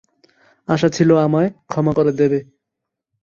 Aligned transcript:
আশা 0.67 0.89
ছিল 0.89 1.09
আমায় 1.17 1.49
ক্ষমা 1.67 1.93
করে 1.93 2.11
দেবে। 2.11 2.39